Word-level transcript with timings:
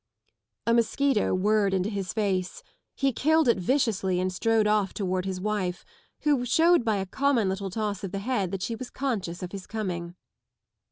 A 0.65 0.73
mosquito 0.73 1.35
Whirred 1.35 1.75
into 1.75 1.91
his 1.91 2.11
face. 2.11 2.63
He 2.95 3.13
killed 3.13 3.47
it 3.47 3.59
viciously 3.59 4.19
and 4.19 4.33
strode 4.33 4.65
off 4.65 4.95
towards 4.95 5.27
his 5.27 5.39
wife, 5.39 5.85
who 6.21 6.43
showed 6.43 6.83
by 6.83 6.95
a 6.95 7.05
common 7.05 7.47
little 7.49 7.69
toss 7.69 8.03
of 8.03 8.11
the 8.11 8.17
head 8.17 8.49
that 8.49 8.63
she 8.63 8.73
was 8.75 8.89
conscious 8.89 9.43
oft 9.43 9.51
his 9.51 9.67
coming. 9.67 10.15